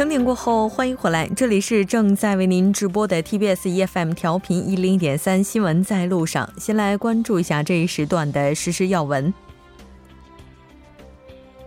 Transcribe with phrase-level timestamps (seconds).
[0.00, 6.50] 整点过后，欢迎回来，这里是正在为您直播的 TBS EFM 调频一零点三新闻在路上。
[6.56, 9.34] 先来关注一下这一时段的实时要闻。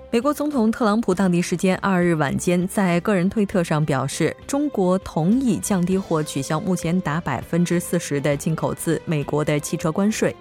[0.10, 10.36] 美国总统特朗普当地时间二日晚间在个人推特上表示，中国同意降低或取消目前达百分之四十的进口自美国的汽车关税。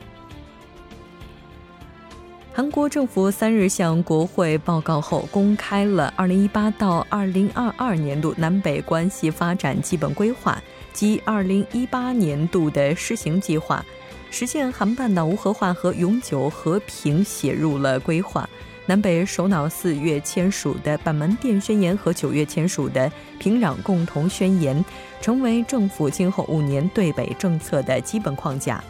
[2.54, 13.82] 韩国政府三日向国会报告后，公开了2018到2022年度南北关系发展基本规划及2018年度的施行计划，
[14.30, 18.46] 实现韩半岛无核化和永久和平写入了规划。
[18.84, 24.84] 南北首脑四月签署的板门店宣言和九月签署的平壤共同宣言，
[25.22, 28.84] 成为政府今后五年对北政策的基本框架。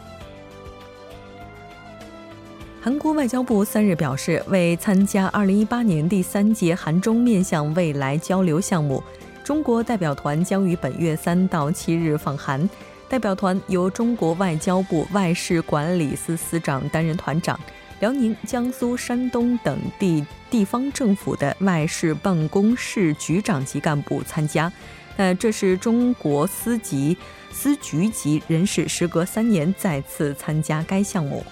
[2.84, 9.00] 韩国外交部三日表示，为参加2018年第三届韩中面向未来交流项目，
[9.44, 12.68] 中国代表团将于本月三到七日访韩。
[13.08, 17.56] 代表团由中国外交部外事管理司司长担任团长，
[18.00, 24.72] 辽宁、江苏、山东等地地方政府的外事办公室局长级干部参加。
[25.16, 27.16] 那这是中国司级、
[27.52, 31.44] 司局级人士时隔三年再次参加该项目。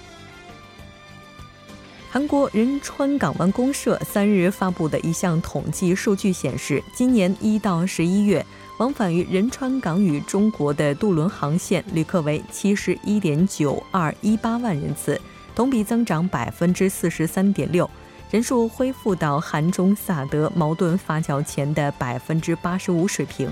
[2.12, 8.44] 韩国仁川港湾公社三日发布的一项统计数据显示，今年一到十一月，
[8.78, 15.20] 往返于仁川港与中国的渡轮航线旅客为七十一点九二一八万人次，
[15.54, 17.88] 同比增长百分之四十三点六，
[18.32, 23.48] 人数恢复到韩中萨德矛盾发酵前的百分之八十五水平。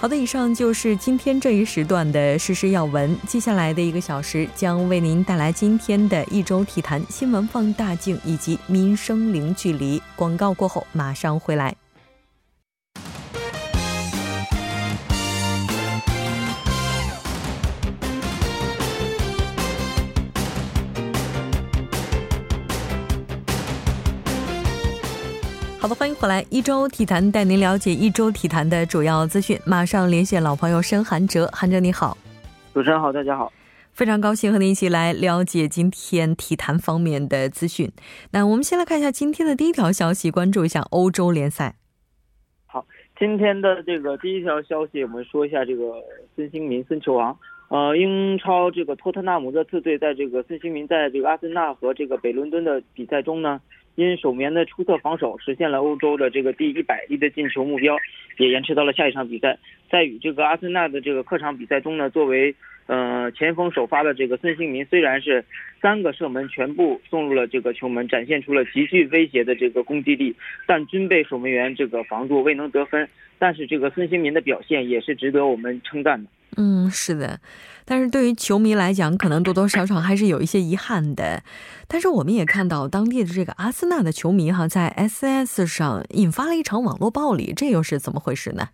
[0.00, 3.14] 好的，以上就是今天这一时段的时事要闻。
[3.28, 10.00] 接下来的一个小时将为您带来今天的一周体坛新闻放大镜以及民生零距离。
[10.16, 11.76] 广告过后马上回来。
[25.80, 29.58] 好的，欢迎回来，一周体坛带您了解一周体坛的主要资讯。
[29.64, 32.18] 马上连线老朋友申韩哲，韩哲你好，
[32.74, 33.50] 主持人好，大家好，
[33.94, 37.90] 非常高兴和您一起来了解今天体坛方面的资讯。
[38.32, 41.76] 那我们先来看一下今天的第一条消息，关注一下欧洲联赛。
[42.66, 42.86] 好，
[43.18, 45.94] 今天的这个第一条消息，我们说一下这个
[46.36, 47.34] 孙兴民，孙球王。
[47.68, 53.58] 呃，英超这个托特纳姆热刺队在这个孙兴民在这个阿森纳和这个北伦敦的比赛中呢。
[53.96, 57.96] 因守门员的出色防守，实现了欧洲的这个第一百粒的进球目标，
[58.38, 59.58] 也延迟到了下一场比赛。
[59.90, 62.54] 在与这个阿森纳的这个客场比赛中呢，作为
[62.86, 65.44] 呃前锋首发的这个孙兴民，虽然是
[65.82, 70.34] 三个射门全部送入了这个球门，展现出了极具威胁的这个攻击力，
[70.66, 73.08] 但均被守门员这个防住，未能得分。
[73.38, 76.30] 但是这个孙兴民的表现也是值得我们称赞的。
[76.56, 77.40] 嗯，是的，
[77.84, 81.42] 但是对于球迷来讲，可能多多少少还是有一些遗憾的。
[81.88, 88.68] 但是我们也看到当地的这个阿森纳的球迷哈，在 S S 上引发了一场网络暴力，这又是怎么回事呢？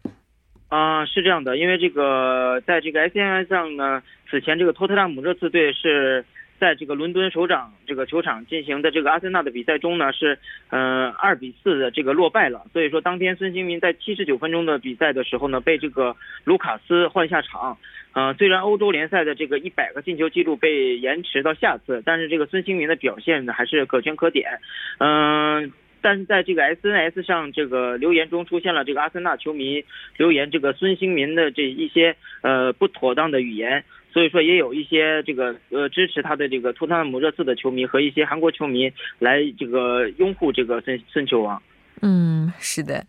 [0.69, 6.25] 啊，是这样的，因为这个在这个 SNS 上呢，此前这个托特纳姆热刺队是。
[6.59, 10.39] 在这个伦敦首长这个球场进行的这个阿森纳的比赛中呢，是
[10.71, 12.67] 嗯二比四的这个落败了。
[12.73, 17.79] 所以说，当天孙兴民在七十九分钟的比赛的时候呢，被这个卢卡斯换下场。
[18.19, 24.59] 嗯，虽然欧洲联赛的这个一百个进球记录被延迟到下次，但是这个孙兴民的表现呢还是可圈可点。
[24.99, 29.85] 嗯，但是在这个 S N S 上这个留言中出现了这个阿森纳球迷
[30.17, 33.85] 留言这个孙兴民的这一些呃不妥当的语言。
[34.17, 41.63] 所以说，也有一些这个呃支持他的这个托特纳姆热刺的球迷和一些韩国球迷来这个拥护这个孙孙球王。
[42.01, 43.05] 嗯，是的。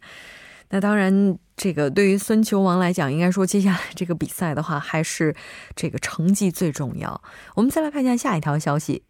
[0.70, 1.14] 那当然，
[1.56, 5.34] 这个对于孙球王来讲，应该说接下来这个比赛的话，还是
[5.78, 7.22] 这个成绩最重要。
[7.56, 9.02] 我们再来看一下下一条消息。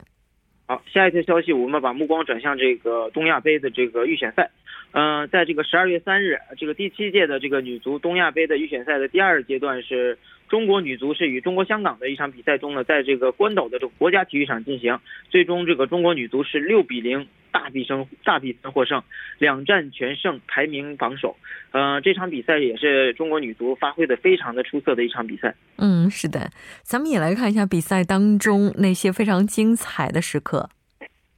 [0.67, 4.51] 好，下一条消息，我们把目光转向这个东亚杯的这个预选赛。
[4.91, 10.15] 嗯，在这个十二月三日，这个第七届的这个女足东亚杯的预选赛的第二阶段是。
[10.49, 14.99] 中国女足是与中国香港的一场比赛中呢，在这个关岛的这个国家体育场进行，
[15.29, 19.03] 最终这个中国女足是六比零大比分大比分获胜，
[19.39, 21.35] 两战全胜，排名榜首。
[21.71, 25.53] 呃，这场比赛也是中国女足发挥的非常的出色的一场比赛。
[25.77, 26.50] 嗯，是的，
[26.81, 30.69] 咱们也来看一下比赛当中那些非常精彩的时刻。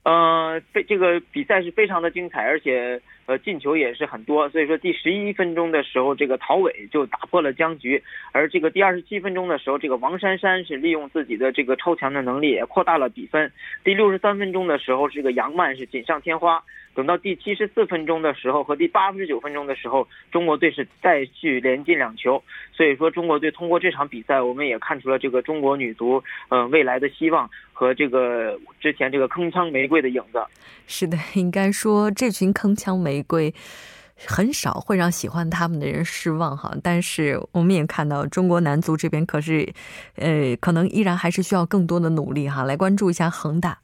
[0.03, 3.01] 呃，非这个比赛是非常的精彩，而且。
[3.29, 13.51] 呃，进球也是很多，所以说第十一分钟的时候，这个陶伟就打破了僵局，而这个第二十七分钟的时候，这个王珊珊是利用自己的这个超强的能力，也扩大了比分。
[13.83, 16.63] 第六十三分钟的时候，这个杨曼是锦上添花。
[16.95, 22.43] 等到第七十四分钟的时候和第八十九分钟的时候，中国队是再续连进两球。
[22.73, 30.43] 所以说，中国队通过这场比赛，我们也看出了这个中国女足，呃，未来的希望和这个之前这个铿锵玫瑰的影子。
[30.87, 33.53] 是的， 应该说这群铿锵玫瑰
[34.27, 36.73] 很少会让喜欢他们的人失望哈。
[36.83, 39.71] 但是我们也看到中国男足这边可是，
[40.15, 42.63] 呃，可能依然还是需要更多的努力哈。
[42.63, 43.79] 来关注一下恒大。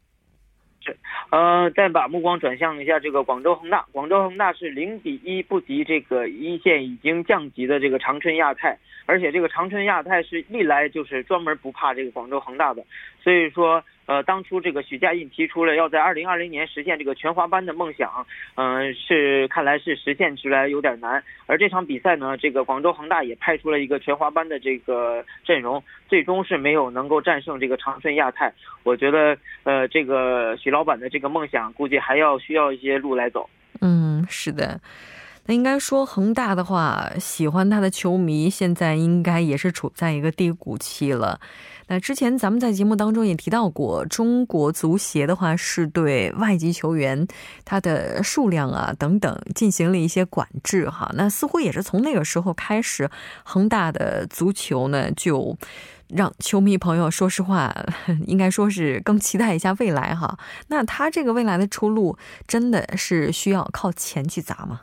[1.29, 12.83] 呃，再把目光转向一下这个广州恒大，广州恒大是零比一不敌这个一线已经降级的这个长春亚泰，而且这个长春亚泰是历来就是专门不怕这个广州恒大的，
[13.23, 13.83] 所以说。
[14.07, 21.23] 呃，当初这个许家印提出了要在二零二零年实现这个全华班的梦想，嗯，是看来是实现出来有点难。
[21.47, 28.53] 而这场比赛呢，这个广州恒大也派出了一个全华班的这个阵容，最终是没有能够战胜这个长春亚泰。
[28.83, 33.49] 我觉得，呃，这个许老板的这个梦想估计还要需要一些路来走。
[33.79, 34.81] 嗯，是的。
[35.45, 41.39] 那应该说恒大的话，喜欢他的球迷现在应该也是处在一个低谷期了。
[41.87, 47.25] 那之前咱们在节目当中也提到过，中国足协的话是对外籍球员
[47.63, 51.09] 他的数量啊等等进行了一些管制哈。
[51.13, 53.09] 那似乎也是从那个时候开始，
[53.43, 55.55] 恒大的足球呢就
[56.15, 57.73] 让球迷朋友说实话，
[58.25, 60.37] 应该说是更期待一下未来哈。
[60.69, 62.17] 那他这个未来的出路
[62.47, 64.81] 真的是需要靠钱去砸吗？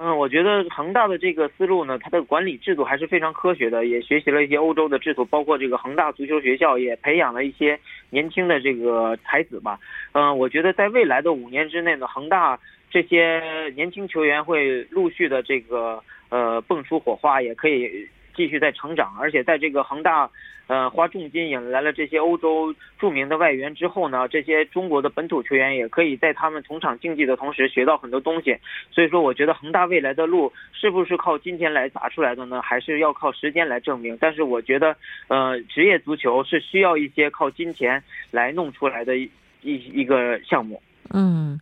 [0.00, 7.76] 嗯，我觉得恒大的这个思路呢，它的管理制度还是非常科学的，也学习了一些欧洲的制度，包括这个恒大足球学校也培养了一些
[8.10, 9.76] 年轻的这个才子吧。
[10.12, 12.56] 嗯，我觉得在未来的五年之内呢，恒大
[12.88, 13.42] 这些
[13.74, 20.30] 年轻球员会陆续的这个呃蹦出火花，也可以继续在成长，而且在这个恒大。
[20.68, 28.54] 呃，花重金引来了这些欧洲著名的外援之后呢，这些中国的本土球员也可以在他们同场竞技的同时学到很多东西。
[28.90, 32.60] 所以说，我觉得恒大未来的路是不是靠金钱来砸出来的呢？
[32.60, 34.14] 还是要靠时间来证明？
[34.20, 34.94] 但是我觉得，
[35.28, 39.30] 呃，职业足球是需要一些靠金钱来弄出来的一
[39.62, 40.82] 一个项目。
[41.14, 41.58] 嗯。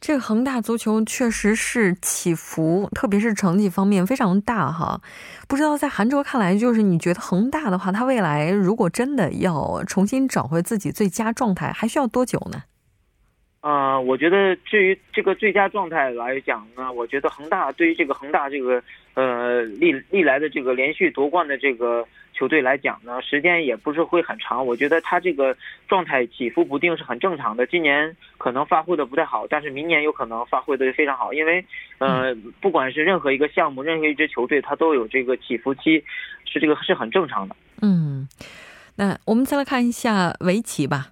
[0.00, 5.00] 这个恒大足球确实是起伏，特别是成绩方面非常大哈。
[5.48, 12.62] 不知道在韩卓看来，就是你觉得恒大的话，他未来如果真的要重新找回自己最佳状态，还需要多久呢？
[13.66, 18.80] 啊，我觉得至于这个最佳状态来讲呢，我觉得恒大对于这个恒大这个
[19.14, 24.64] 呃历历来的这个连续夺冠的这个球队来讲呢，时间也不是会很长。
[24.64, 25.56] 我觉得他这个
[25.88, 27.66] 状态起伏不定是很正常的。
[27.66, 31.32] 今年可能发挥的不太好，但是明年有可能发挥的非常好。
[31.32, 31.64] 因为
[31.98, 36.04] 呃，不管是任何一个项目，任何一支球队，它都有这个起伏期，
[36.44, 37.56] 是这个是很正常的。
[37.82, 38.28] 嗯，
[38.94, 41.08] 那我们再来看一下围棋吧。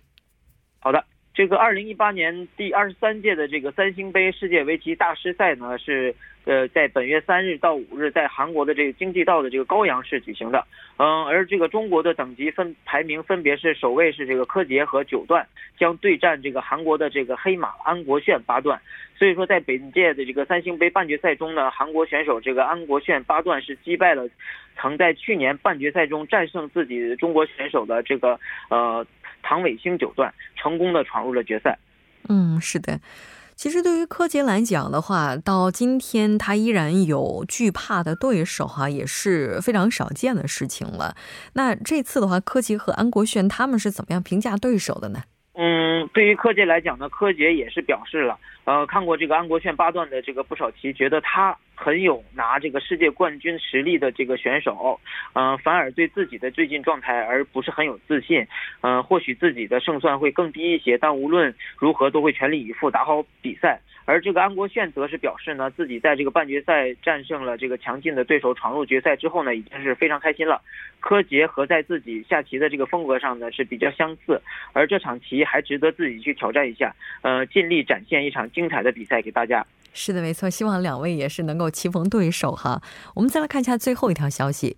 [0.78, 1.04] 好的。
[1.34, 6.14] 这个二零一八年第二十三届的这个三星杯世界围棋大师赛呢，是
[6.44, 10.64] 呃在本月三日到五日在韩国的这个京畿道的这个高阳市举行的。
[10.96, 15.44] 嗯，而这个中国的等级分排名分别是首位是这个柯洁和九段，
[15.76, 18.80] 将对战这个韩国的这个黑马安国炫八段。
[19.18, 24.28] 所以说，在本届的这个三星杯半决赛中呢，韩国选手这个安国炫八段是击败了
[24.76, 28.38] 曾在去年半决赛中战胜自己中国选手的这个
[28.70, 29.04] 呃。
[29.54, 31.78] 唐伟星九段成功的闯入了决赛。
[32.28, 32.98] 嗯，是的。
[33.54, 41.14] 其实对于柯洁来讲的话，到今天他依然有惧怕的对手哈，也是非常少见的事情了。
[41.52, 45.20] 那这次的话，柯洁和安国炫他们是怎么样评价对手的呢？
[45.52, 55.00] 嗯，对于柯洁来讲呢，柯洁也是表示了，呃，看过这个安国炫八段的这个不少棋，觉得他很有拿这个世界冠军实力的这个选手，
[55.32, 58.46] 嗯，反而对自己的最近状态而不是很有自信，
[58.80, 63.80] 嗯，或许自己的胜算会更低一些，但无论如何都会全力以赴打好比赛。
[64.06, 70.60] 而这个安国炫则是表示呢，自己在这个半决赛战胜了这个强劲的对手，闯入决赛之后呢，已经是非常开心了。
[71.00, 74.40] 柯洁和在自己下棋的这个风格上呢是比较相似，
[74.74, 79.64] 而这场棋还值得自己去挑战一下，呃，尽力展现一场精彩的比赛给大家。
[79.94, 82.82] 是的，没错，希望两位也是能够棋逢对手哈。
[83.14, 84.76] 我们再来看一下最后一条消息。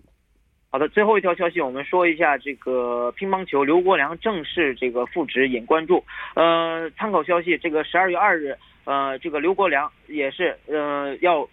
[0.69, 6.03] 好的，最后一条消息，我们说一下这个乒乓球，刘国梁正式这个复职引关注。
[6.35, 8.55] 呃，参考消息，这个十二月二日。
[8.83, 11.45] 呃，这个刘国梁也是，呃，要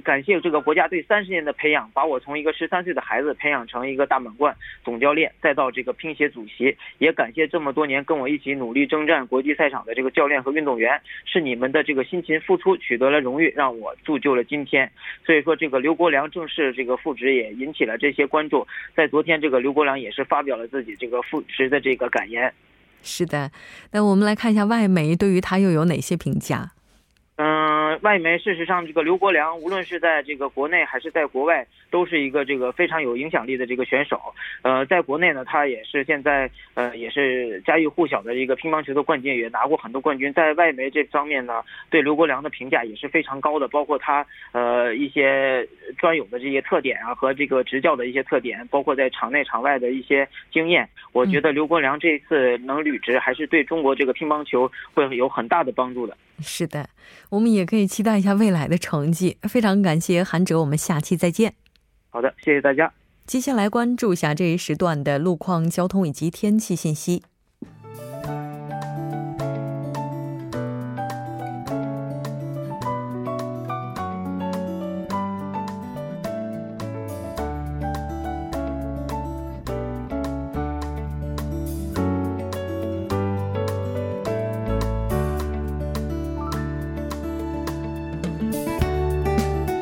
[0.00, 6.76] 感谢这个国家队三十年的培养，把我从一个十三岁的孩子培养成一个大满贯总教练，再到这个乒协主席。
[6.98, 14.90] 也感谢这么多年跟我一起努力征战国际赛场的这个教练和运动员，是你们的这个辛勤付出取得了荣誉，让我铸就了今天。
[15.24, 18.66] 所以说，这个刘国梁正式这个复职也引起了这些关注。
[18.96, 22.52] 在昨天，这个刘国梁也是发表了自己这个复职的这个感言。
[23.02, 23.50] 是的，
[23.90, 26.70] 那我们来看一下外媒对于他又有哪些评价。
[27.36, 34.20] 嗯，外媒事实上，这个刘国梁无论是在这个国内还是在国外，都是一个这个非常有影响力的这个选手。
[34.62, 40.32] 呃，在国内呢，他也是现在呃也是家喻户晓的一个乒乓球的冠军，也拿过很多冠军。
[40.32, 45.68] 在外媒这方面呢，对刘国梁的评价也是非常高的，包括他呃一些
[45.98, 50.88] 专有的这些特点啊，和这个执教的一些特点，包括在场内场外的一些经验。
[51.12, 56.16] 我觉得刘国梁这次能履职，还是对中国这个乒乓球会有很大的帮助的。
[56.40, 56.88] 是的，
[57.30, 59.36] 我们也可以期待一下未来的成绩。
[59.42, 61.61] 非常感谢韩哲，我们下期再见。
[62.12, 62.92] 好的，谢谢大家。
[63.24, 67.22] 接下来关注一下这一时段的路况、交通以及天气信息。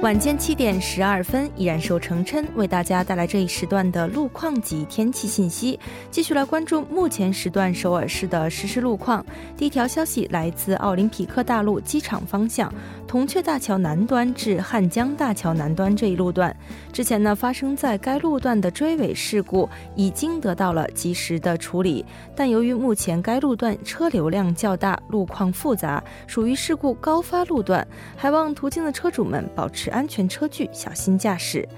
[0.02, 5.78] 晚间七点十二分，依然是由程琛为大家带来这一时段的路况及天气信息。
[6.10, 9.22] 继续来关注目前时段首尔市的实时路况。
[9.58, 12.72] 第一条消息来自奥林匹克大陆机场方向。
[13.10, 16.56] 铜雀大桥南端至汉江大桥南端这一路段，
[16.92, 27.84] 之前呢发生在该路段的追尾事故已经得到了及时的处理，但由于目前该路段车流量较大，路况复杂，属于事故高发路段，
[28.16, 31.68] 还望途经的车主们保持安全车距，小心驾驶。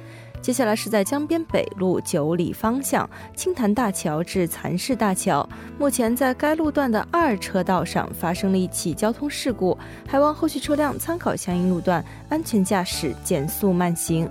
[0.43, 14.29] 接下来是在江边北路九里方向青潭大桥至蚕市大桥，目前在该路段的二车道上发生了一起交通事故，还望后续车辆参考相应路段，安全驾驶，减速慢行。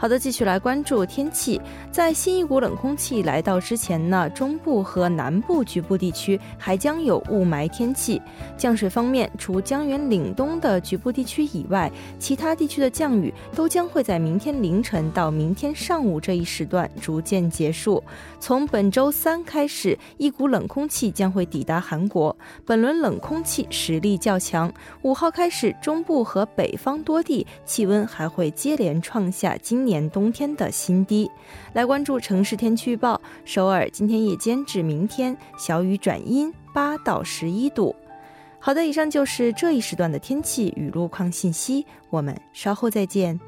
[0.00, 1.60] 好的，继续来关注天气。
[1.92, 8.18] 在新一股冷空气来到之前呢，中部和南部局部地区还将有雾霾天气。
[8.56, 18.02] 降水方面，除江源岭东的局部地区以外，其他地区的降雨都将会在明天凌晨到明天上午这一时段逐渐结束。
[18.38, 22.34] 从本周三开始，一股冷空气将会抵达韩国。
[22.64, 31.28] 本轮冷空气实力较强，五号开始，中部和北方多地气温还会接连创下今年年冬天的新低。
[31.72, 37.94] 来关注城市天气预报：首尔今天夜间至明天小雨转阴，八到十一度。
[38.60, 43.40] 好的，以上就是这一时段的天气与路况信息，我们稍后再见。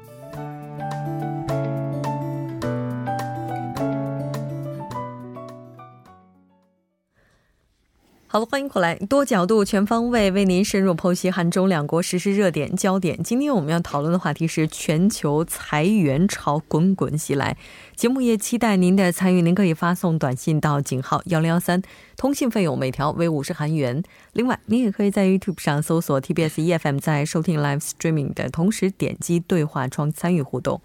[8.33, 13.21] 好了，欢迎回来，多角度、全方位为您深入剖析韩中两国实时热点焦点。
[13.21, 17.55] 今天我们要讨论的话题是全球裁员潮滚滚袭来。
[17.95, 21.83] 节目也期待您的参与，您可以发送短信到井号幺零幺三，
[22.17, 24.01] 通信费用每条为五十韩元。
[24.31, 30.81] 另外，您也可以在 YouTube 上搜索 TBS EFM，在收听 Live Streaming 的同时点击对话窗参与互动。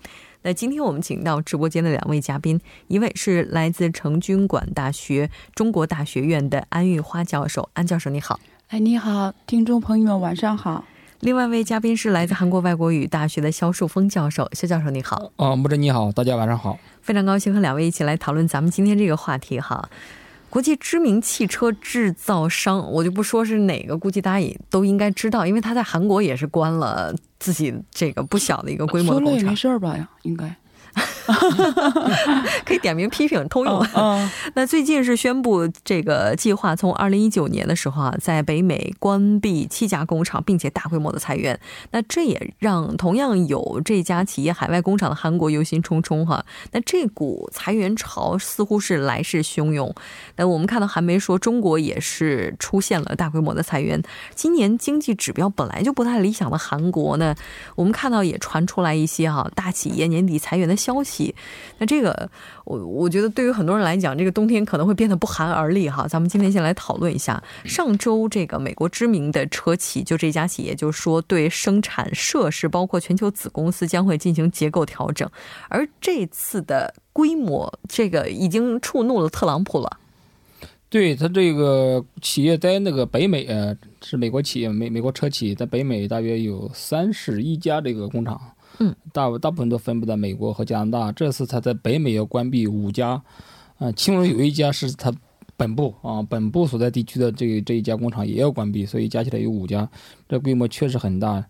[0.49, 8.41] 那今天我们请到直播间的两位嘉宾，一位是来自成均馆大学中国大学院的安玉花教授，安教授你好。
[8.69, 10.87] 哎，你好，听众朋友们晚上好。
[11.21, 15.31] 另外一位嘉宾是来自韩国外国语大学的肖树峰教授，肖教授你好。
[15.37, 16.79] 啊，木真你好，大家晚上好。
[17.03, 19.87] 非常高兴和两位一起来讨论咱们今天这个话题哈。
[20.49, 29.33] 国际知名汽车制造商，我就不说是哪个，估计大家也都应该知道，因为他在韩国也是关了自己这个不小的一个规模的工厂。
[29.33, 30.09] 说了也没事儿吧呀？
[30.23, 30.55] 应该。
[32.65, 33.87] 可以点名批评通用。
[34.55, 41.59] 那最近是宣布这个计划，从二零一九年的时候啊，在北美关闭七家工厂，并且大规模的裁员。
[41.91, 46.45] 那这也让同样有这家企业海外工厂的韩国忧心忡忡哈。
[46.73, 49.95] 那这股裁员潮似乎是来势汹涌。
[50.37, 54.03] 那我们看到韩媒说，中国也是出现了大规模的裁员。
[54.35, 57.35] 今年经济指标本来就不太理想的韩国呢，
[57.77, 61.35] 我们看到也传出来一些哈大企业年底裁员的消息。
[61.79, 62.31] 那这个，
[62.65, 66.07] 我我觉得对于很多人来讲，这个冬天可能会变得不寒而栗哈。
[66.09, 75.29] 咱们今天先来讨论一下，上周这个美国知名的车企，就这家企业，就说对生产设施，包括全球子公司将会进行结构调整，
[75.69, 79.99] 而这次的规模，这个已经触怒了特朗普了。
[80.91, 88.41] 对他这个企业在那个北美呃，是美国企业美美国车企在北美大约有三十一家这个工厂。
[88.81, 91.13] 嗯，大大部分都分布在美国和加拿大。
[91.13, 93.23] 这次他在北美要关闭五家，
[93.79, 95.13] 啊，其中有一家是他
[95.57, 99.89] 本部啊，本部所在地区的这这一家工厂也要关闭，所以加起来有五家，
[100.29, 101.45] 这规模确实很大。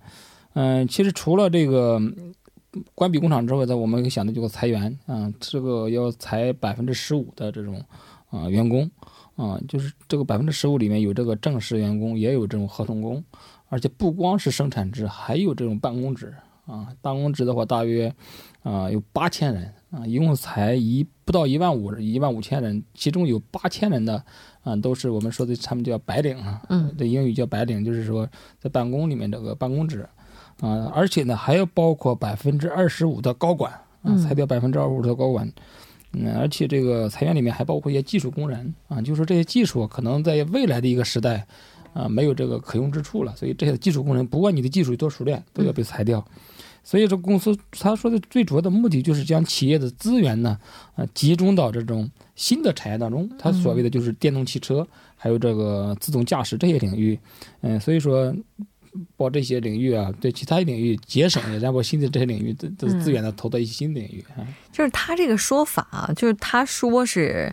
[0.54, 2.00] 嗯，其实除了这个
[2.94, 7.84] 关闭工厂之外，呢，我们想的就是裁员啊，这个要裁百分之十五的这种
[8.30, 8.90] 啊员工
[9.36, 13.22] 啊，就是这个百分之十五里面有这个正式员工，也有这种合同工。
[13.70, 16.34] 而且不光是生产制，还有这种办公制
[16.68, 16.86] 啊。
[17.00, 18.14] 办公职的话，大约
[18.62, 24.22] 啊有八千人啊，一共才一不到一万五一万五千人，其中有八千人的
[24.62, 28.28] 啊都是我们说的他们叫白领啊，嗯，这英语叫白领，就是说
[28.60, 30.06] 在办公里面这个办公职
[30.60, 30.92] 啊。
[30.94, 33.72] 而且呢，还要包括百分之二十五的高管
[34.02, 35.50] 啊，裁掉百分之二十五的高管。
[36.12, 41.46] 嗯，而且这个裁员里面还包括一些技术工人啊，就是说这些技术可能在未来的一个时代。
[41.98, 46.24] 啊，没有这个可用之处了，所以这些技术工人，不管你的技术有多熟练，都要被裁掉。
[46.84, 50.56] 所以这公司他说的最主要的目的就是将企业的资源呢，
[50.94, 53.28] 啊，集中到这种新的产业当中。
[53.36, 54.86] 他所谓的就是电动汽车，
[55.16, 57.18] 还有这个自动驾驶这些领域。
[57.62, 58.32] 嗯，所以说，
[59.16, 64.46] 把这些领域啊，对其他领域节省，也然后新的这些领域的的资源呢，投到一些新领域啊。
[64.72, 67.52] 就是他这个说法，就是他说是。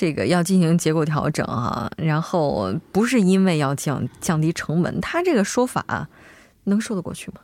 [0.00, 6.08] 这个要进行结构调整啊，然后不是因为要降降低成本，他这个说法
[6.64, 7.40] 能说得过去吗？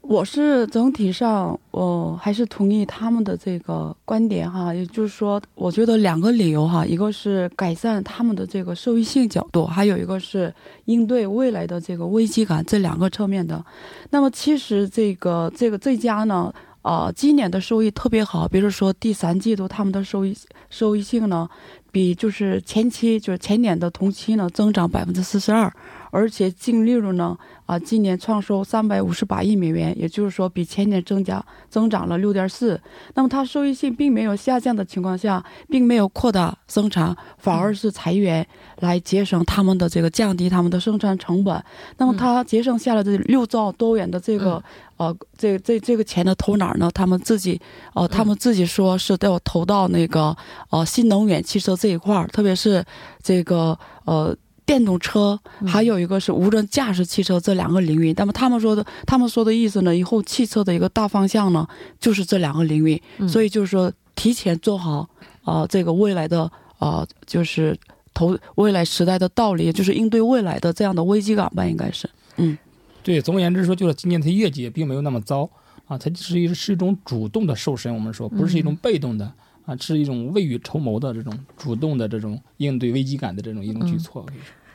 [0.00, 10.52] 我是整体上，我还是同意他们的这个观点哈，也就是说，我觉得两个理由哈，一个是改善他们的这个收益性角度，还有一个是
[10.86, 13.64] 应对未来的这个危机感，这两个侧面的。
[14.10, 16.52] 那么其实这个这个这家呢。
[16.82, 20.36] 啊，今年的收益特别好，比如说第三季度他们的收益
[20.68, 21.48] 收益性呢，
[21.90, 25.72] 比就是前期就是前年的同期呢增长百分之四十二。
[26.12, 32.78] 而且净利润呢，啊，今年创收三百五十八亿美元，也就是说比前年增加增长了六点四。
[33.14, 38.46] 那么它收益性并没有下降的情况下，并没有扩大生产，反而是裁员
[38.80, 41.64] 来节省他们的这个降低他们的生产成本。
[41.96, 44.62] 那么它节省下来的六兆多元的这个
[44.98, 46.90] 呃这这这个钱的投哪儿呢？
[46.92, 47.58] 他们自己
[47.94, 50.36] 呃他们自己说是都要投到那个
[50.68, 52.84] 呃新能源汽车这一块儿，特别是
[53.22, 54.36] 这个呃。
[54.64, 61.66] 电动车还有一个是无人驾驶汽车这两个领域，那么他们说的，他们说的意思呢，以后汽车的一个大方向呢，
[61.98, 65.08] 就是这两个领域，所以就是说提前做好
[65.44, 67.76] 啊，这个未来的啊，就是
[68.14, 72.56] 投未来时代的道理，就是应对未来的这样的危机感吧，应该是，嗯，
[73.02, 75.48] 对，总而言之说，就是今年它业绩也并没有那么糟
[75.86, 79.32] 啊，它是一是一种主动的瘦身，我们说不是一种被动的。
[79.64, 84.26] 啊，是一种未雨绸缪的这种主动的这种应对危机感的这种一种举措。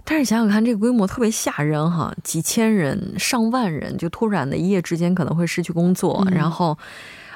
[0.09, 6.77] 但是想想看，这个规模特别吓人哈，几千人、上万人就突然的一夜之间可能会失去工作，然后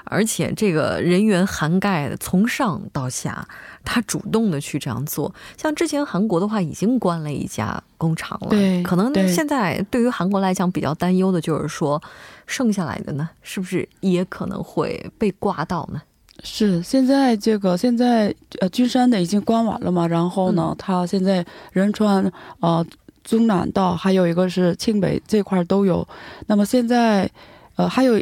[0.06, 3.46] 而且这个人员涵盖的从上到下，
[3.84, 5.36] 他主动的去这样做。
[5.58, 8.50] 像之前韩国的话，已经关了一家工厂了，
[8.84, 12.02] 可能现在对于韩国来讲比较担忧的就是说，
[12.48, 16.02] 剩下来的呢，是不是也可能会被挂到呢？
[16.44, 20.08] 是现在这个现在呃，君山的已经关完了嘛？
[20.08, 22.86] 然后呢，他现在仁川呃，
[23.24, 26.08] 中南道还有一个是庆北这块都有。
[26.48, 27.30] 那么现在
[27.76, 28.20] 呃，还有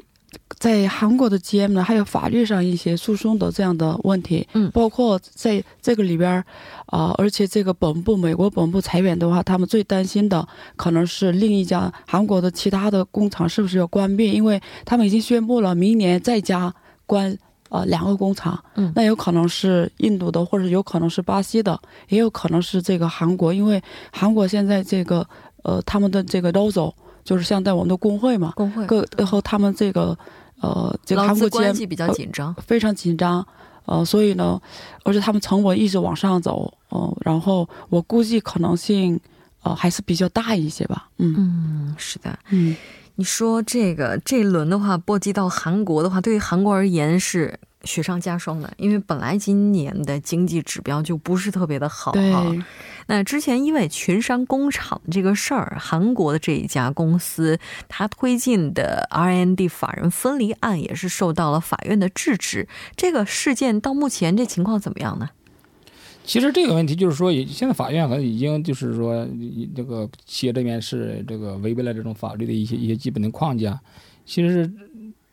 [0.57, 4.45] 在韩国的 GM 呢，还有法律上一些诉讼的这样的问题。
[4.53, 6.43] 嗯，包括在这个里边
[6.87, 14.31] 啊，而且这个本部美国本部裁员的话，他们最担心的可能是另一家韩国的其他的工厂是不是要关闭？
[14.33, 16.73] 因为他们已经宣布了明年再加
[17.05, 17.37] 关。
[17.69, 21.79] 呃，两个工厂，嗯，那有可能是印度的，或者有可能是巴西的，
[22.09, 25.25] 也有可能是这个韩国，因为韩国现在这个
[25.63, 30.17] 呃，他们的这个 logo 就是像在我们的工会嘛，工会各和他们这个
[30.61, 33.45] 呃，这个韩国关系比较紧张，非常紧张，
[33.85, 34.59] 呃，所以呢，
[35.03, 39.19] 而且他们成本一直往上走，哦，然后我估计可能性
[39.61, 41.35] 呃还是比较大一些吧，嗯。
[41.37, 42.75] 嗯，是的，嗯。
[43.19, 52.45] 你说这个这一轮的话，波及到韩国的话，对于韩国而言是雪上加霜的，因为本来今年的经济指标就不是特别的好啊。
[53.07, 62.69] 那之前因为群山工厂这个事儿，韩国的这一家公司，它推进的 R N D 法人分离案也是受到了法院的制止。
[62.95, 65.27] 这个事件到目前这情况怎么样呢？
[66.29, 69.27] 其实这个问题就是说，现在法院可能已经就是说，
[69.75, 73.81] 这个企业这边是这个违背了这种法律的一些一些基本的框架。
[74.27, 74.71] 其实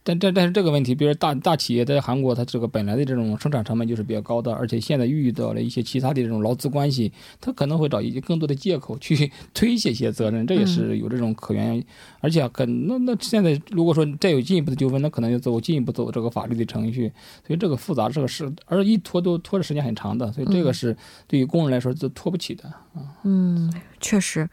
[0.07, 11.85] 但但但是这个问题，比如大大企业在韩国，它这个本来的这种生产成本就是比较高的，而且现在遇到了一些其他的这种劳资关系，它可能会找一些更多的借口去 推卸一些责任，这也是有这种可原。
[12.21, 17.11] 而且可那那现在如果说再有进一步的纠纷，那可能要走进一步走这个法律的程序，
[17.45, 23.03] 所以这个复杂这个事，而一拖都拖的时间很长的，所以这个是对于工人来说是拖不起的啊。
[23.25, 24.49] 嗯，确实，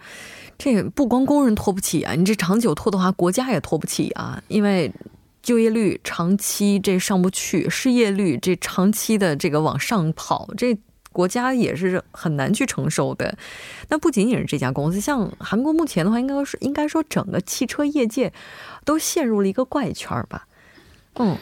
[0.57, 4.91] 这不光工人拖不起啊，你这长久拖的话，国家也拖不起啊，因为。
[5.43, 10.75] 就业率长期这上不去，失业率这长期的这个往上跑，这
[11.11, 13.37] 国家也是很难去承受的。
[13.89, 18.33] 那不仅仅是这家公司，像韩国目前的话，应该是应该说整个汽车业界
[18.83, 20.47] 都陷入了一个怪圈吧？
[21.15, 21.37] 嗯，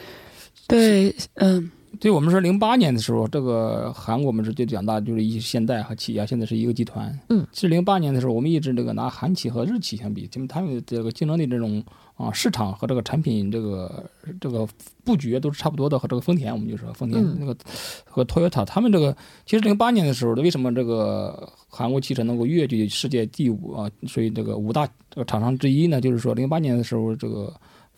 [0.66, 1.70] 对，嗯。
[2.00, 7.16] 对我们说，零八年的时候，这个韩国我们是最讲大，就是一现代和起亚现在是一个集团。
[7.28, 14.08] 嗯，其实零八年的时候，我们一直这个拿韩企和日企相比，他们这个竞争力这种啊市场和这个产品这个
[14.40, 14.66] 这个
[15.04, 15.98] 布局都是差不多的。
[15.98, 17.56] 和这个丰田，我们就说丰田那个
[18.04, 23.90] 和 Toyota，他们这个其实零八年的时候，为什么这个韩国汽车能够跃居世界第五啊？
[24.06, 27.52] 所以这个五大这个厂商之一呢，就是说零八年的时候这个。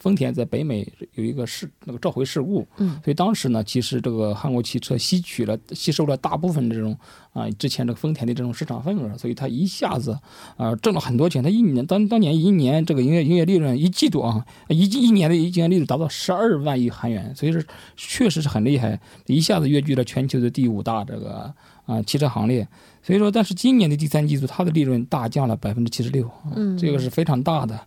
[0.04, 6.94] 丰田在北美有一个事，那个召回事故，嗯，所以当时呢，其实这个韩国汽车吸取了、吸收了大部分这种
[7.32, 10.18] 啊，之前这个丰田的这种市场份额，所以它一下子
[10.58, 11.42] 啊挣了很多钱。
[11.42, 17.62] 它一年当当年一年这个营业营业利润一季度啊，一一年的营业利润达到十二万亿韩元，所以说
[17.96, 21.50] 确实是很厉害，一下子跃居了全球的第五大这个
[21.86, 22.68] 啊汽车行列。
[23.02, 27.78] 所以说，但是今年的第三季度，它的利润大降了百分之七十六，嗯，这个是非常大的。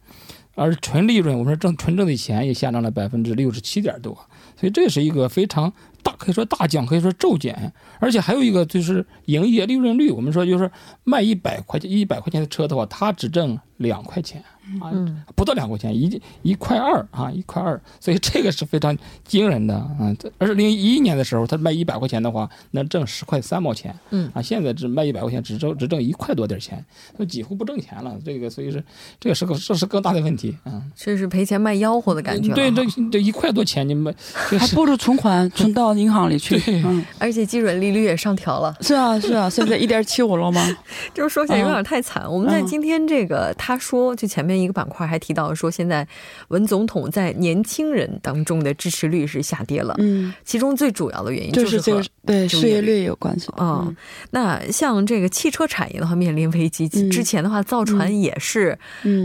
[0.57, 4.13] 而纯利润，我们说挣纯挣的钱也下降了百分之六十七点多，
[4.59, 7.71] 所以这是一个非常大，可以说大降，可以说骤减。
[7.99, 10.69] 而且还有一个就是营业利润率，我们说就是
[11.03, 14.43] 卖一百块钱一百块钱的车的话，它只挣两块钱。
[14.81, 14.91] 啊，
[15.35, 20.13] 不到两块钱，一一块二啊，一块二，所以这个是非常惊人的啊。
[20.37, 26.83] 二零一一年的时候，他卖一百块钱的话，能挣十块三毛钱，嗯啊，现在只卖一百块钱，只挣只挣一块多点钱，
[27.15, 28.17] 那几乎不挣钱了。
[28.25, 28.83] 这个所以是，
[29.19, 30.83] 这个是个这是更大的问题啊。
[30.95, 32.53] 这是赔钱卖吆喝的感觉。
[32.53, 34.13] 对，这这一块多钱你们
[34.59, 36.61] 还不如存款存到银行里去。
[36.83, 38.75] 嗯，而且基准利率也上调了。
[38.81, 40.61] 是啊是啊，现在一点七五了吗？
[41.15, 42.29] 就是说起来有点太惨。
[42.29, 44.56] 我们在今天这个他说就前面。
[44.61, 46.07] 一个板块还提到说，现在
[46.47, 49.95] 文总统在年轻人当中的支持率是下跌了。
[49.99, 53.87] 嗯，其中最主要的原因就是和对失业率有关系啊。
[54.31, 56.87] 那像这个汽车产业的话，面临危机。
[57.09, 58.77] 之前的话，造船也是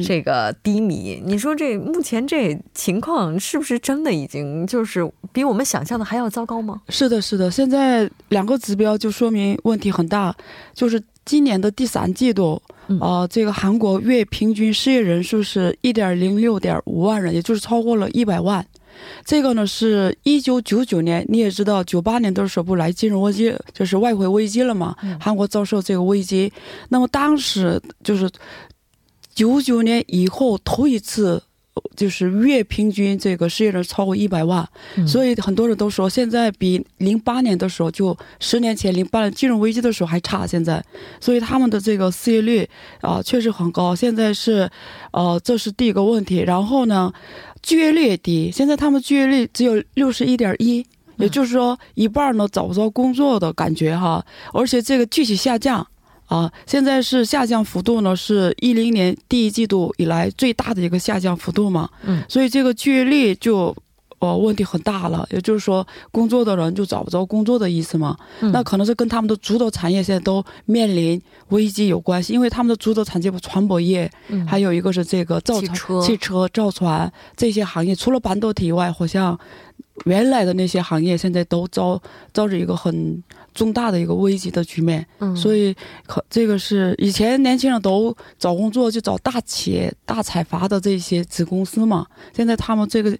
[0.05, 1.23] 这个低迷。
[1.25, 6.83] 你说这目前这情况是不是真的已经就是比我们想象的还要糟糕吗？
[6.89, 7.51] 是的，是的。
[7.51, 10.35] 现在两个指标就说明问题很大，
[10.75, 12.63] 就是今年的第三季度。
[13.01, 18.67] 啊，这个韩国月平均失业人数是一点零六点五万人，也就是超过了一百万。
[19.25, 24.95] 这个呢是一九九九年，你也知道，九八年的时候不来金融危机，就是外汇危机了嘛？
[25.19, 26.53] 韩国遭受这个危机，
[26.91, 28.29] 那么当时就是
[29.33, 31.43] 九九年以后头一次。
[31.97, 34.67] 就是月平均这个失业人超过一百万，
[35.07, 40.47] 所以很多人都说现在比零八年的时候，就十年前零八年金融危机的时候还差。
[40.47, 40.83] 现在，
[41.21, 42.69] 所以他们的这个失业率
[43.01, 43.95] 啊确实很高。
[43.95, 44.69] 现在是，
[45.13, 46.39] 呃，这是第一个问题。
[46.39, 47.13] 然后呢，
[47.63, 48.51] 就业率也低。
[48.51, 50.85] 现在他们就业率只有六十一点一，
[51.17, 55.87] 也就是说一半呢找不着工作的感觉哈，而且这个继续下降。
[56.33, 61.87] 啊，现在是下降幅度呢，是一零年第一季度以来最大的一个下降幅度嘛。
[62.05, 63.77] 嗯，所以这个就业率就，
[64.19, 65.29] 呃，问题很大了。
[65.31, 68.17] 也就是说，工作的人就找不着工作的意思嘛。
[68.41, 79.39] 嗯，那可能是跟他们的主导产业现在都面临危机有关系，因为他们的主导产业不船舶业，嗯，还有一个是这个造船、汽车、造船这些行业，除了半导体以外，好像
[80.05, 82.01] 原来的那些行业现在都遭
[82.33, 83.23] 遭着一个很。
[83.55, 93.15] 重大的一个危机的局面，所以可这个是以前年轻人都找工作就找大企业、大财阀的这些子公司嘛，现在他们这个。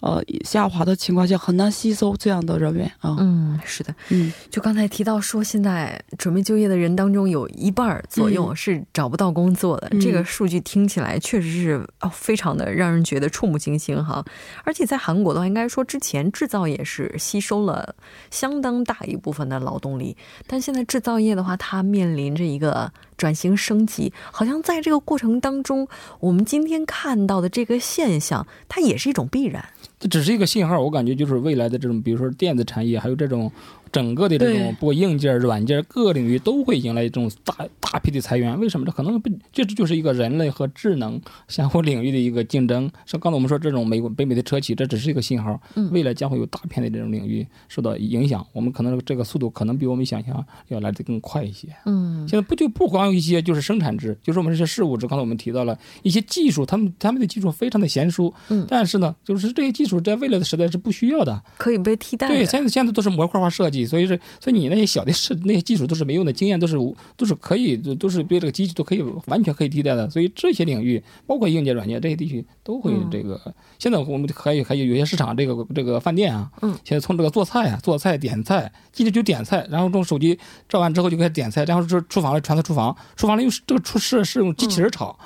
[0.00, 3.16] 呃，下滑的情况下很难吸收这样的人员啊。
[3.18, 14.24] 嗯，是的，嗯，就刚才提到说，现在准备就业的人当中有一半左右是找不到工作的，这个数据听起来确实是哦，非常的让人觉得触目惊心哈。
[14.64, 17.94] 而且在韩国的话，应该说之前制造业是吸收了
[18.30, 25.86] 相当大一部分的劳动力，但现在制造业的话，它面临着一个转型升级，好像在这个过程当中，
[26.20, 29.62] 我们今天看到的这个现象，它也是一种必然。
[29.98, 33.50] 这只是一个信号，我感觉就是未来的这种，比如说电子产业，还有这种
[33.92, 38.58] 整个的这种不硬件、软件各领域都会迎来这种大大批的裁员。
[38.58, 38.86] 为什么？
[38.86, 42.90] 这可能不，这就是一个人类和智能相互领域的一个竞争。
[43.06, 48.46] 像刚才我们说，这种美国北美的车企，这只是一个信号，未来将会有大片的这种领域受到影响。
[48.52, 51.68] 我们可能这个速度可能比我们想象要来的更快一些。
[51.86, 55.06] 嗯，现在不就不光有一些就是生产制，就是我们这些事物制。
[55.06, 62.28] 刚才我们提到了一些技术，他们他们的技术非常的娴熟，嗯，但是呢，就是这些技术在未来的时代是不需要的，可以被替代。
[62.28, 66.76] 对，现在现在都是模块化设计，所以是所以你那些小的是那些技术都是没用的，经验都是
[67.16, 70.08] 都是可以都是对这个机器都可以完全可以替代的。
[70.10, 73.40] 所以这些领域，包括硬件、软件这些地区都会这个。
[73.78, 80.38] 现在我们可以可以有些市场，这个这个饭店啊，嗯，现在从这个做菜啊，做菜点菜，进去就点菜，然后用手机
[80.68, 85.18] 照完之后就开始点菜，然后这厨房传到厨房，厨房里用这个厨师是用机器人炒。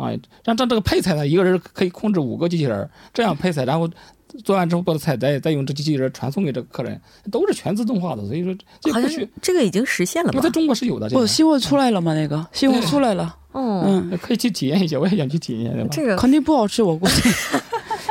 [0.00, 0.10] 啊，
[0.44, 3.88] 让这这个配菜呢，一个人可以控制五个机器人，这样配菜，然后
[4.44, 8.26] 做完之后把菜再再用这机器人传送给这个客人，都是全自动化的。
[8.26, 8.54] 所以说，
[8.92, 9.10] 好像
[9.42, 10.40] 这个已经实现了吧？
[10.40, 11.08] 在中国是有的。
[11.10, 12.14] 不，新闻出来了吗？
[12.14, 13.36] 那个新闻出来了。
[13.52, 15.84] 嗯，可以去体验一下，我也想去体验一下。
[15.90, 17.28] 这个肯定不好吃，我估计。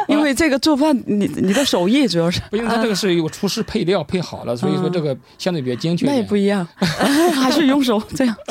[0.10, 6.08] 因为这个做饭，你你的手艺主要是，因为它这个是有厨师配料配好了，所以说这个相对比较精确。
[6.08, 8.36] 那也不一样， 还是用手这样。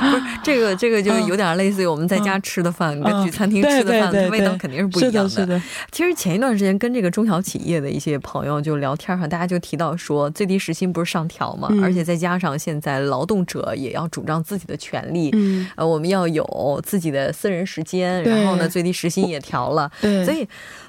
[0.00, 5.28] 不是这个这个就有点类似于我们在家吃的饭，跟去餐厅吃的饭味道肯定是不一样的。
[5.30, 5.60] 是的。
[5.90, 15.34] 其实前一段时间跟这个中小企业的一些朋友就聊天哈，大家就提到说最低时薪不是上调嘛，而且再加上现在劳动者也要主张自己的权利，
[15.76, 19.90] 呃，我们要有自己的私人时间，然后呢，最低时薪也调了，
[20.24, 20.46] 所以。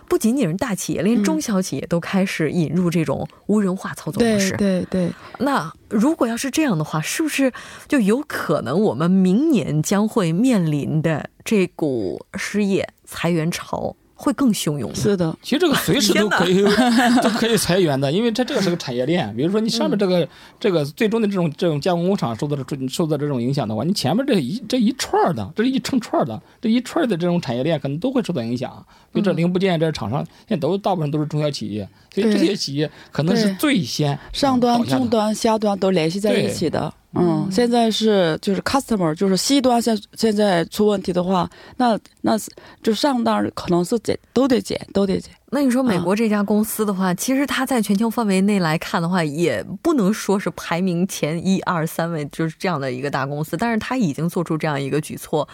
[0.07, 4.55] 不仅仅是大企业，连中小企业都开始引入这种无人化操作模式。
[4.57, 5.11] 对对。
[5.39, 7.51] 那如果要是这样的话，是不是
[7.87, 13.95] 就有可能我们明年将会面临的这股失业裁员潮？
[14.15, 14.93] 会更汹涌。
[14.95, 16.63] 是的，其实这个随时都可以
[17.21, 19.35] 都可以裁员的，因为它这个是个产业链。
[19.35, 20.27] 比如说你上面这个
[20.59, 28.83] 这个最终的这种这种加工工厂受到的受到这种影响的话，你前面这一这一串的，这一成串的，这一串的这种产业链可能都会受到影响。
[29.11, 36.93] 比如这零部件这厂商现在都大部分都是中小企业，所以这些企业可能是最先上端、中端、下端都联系在一起的。
[37.17, 42.37] 嗯，现在是就是 customer，就是 C 端现现在出问题的话，那那
[42.83, 45.31] 就上端可能是减都得减，都得减。
[45.51, 55.47] 那你说美国这家公司的话，其实它在全球范围内来看的话，也不能说是排名前一二三位，就是这样的一个大公司，但是它已经做出这样一个举措。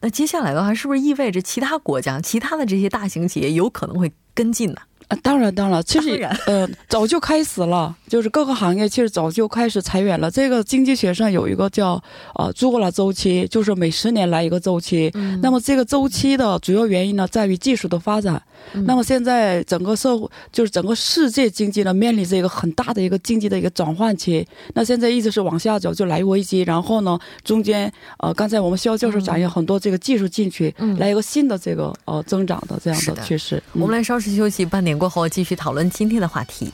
[0.00, 4.76] 那接下来的话，是不是意味着其他国家、其他的这些大型企业有可能会跟进呢？
[4.76, 10.30] 啊，当然，当然，其实，呃，早就开始了，就是各个行业其实早就开始裁员了。
[10.30, 12.02] 这个经济学上有一个叫
[12.34, 15.12] 呃朱格拉周期，就是每十年来一个周期。
[15.42, 18.42] 那么这个周期的主要原因呢，在于技术的发展。
[18.86, 24.46] 那么现在整个社会就是整个世界经济呢，面临着一个很大的一个经济的一个转换期。
[24.72, 33.62] 那现在一直是往下走，就来危机，然后呢，中间呃，刚才我们肖教授讲有很多这个技术进去，来一个新的这个呃增长的这样的趋势。
[33.72, 36.72] 我们来稍事休息，半点过后继续讨论今天的话题。